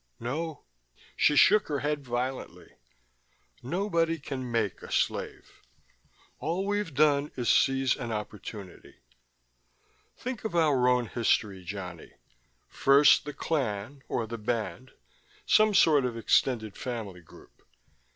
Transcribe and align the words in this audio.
"No." 0.19 0.63
She 1.15 1.35
shook 1.35 1.67
her 1.67 1.81
head, 1.81 2.03
violently. 2.03 2.71
"Nobody 3.61 4.17
can 4.17 4.51
make 4.51 4.81
a 4.81 4.91
slave. 4.91 5.61
All 6.39 6.65
we've 6.65 6.95
done 6.95 7.29
is 7.35 7.49
seize 7.49 7.95
an 7.95 8.11
opportunity. 8.11 8.95
Think 10.17 10.43
of 10.43 10.55
our 10.55 10.87
own 10.87 11.05
history, 11.05 11.63
Johnny: 11.63 12.13
first 12.67 13.25
the 13.25 13.33
clan, 13.33 14.01
or 14.07 14.25
the 14.25 14.39
band 14.39 14.89
some 15.45 15.75
sort 15.75 16.03
of 16.03 16.17
extended 16.17 16.75
family 16.75 17.21
group. 17.21 17.61